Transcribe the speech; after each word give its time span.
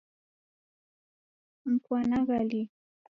Mpwanagha 1.73 2.37
lii? 2.49 2.69